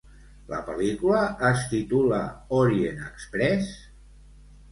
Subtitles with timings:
[0.51, 1.19] La pel·lícula
[1.49, 2.21] es titula
[2.61, 3.71] Orient Express?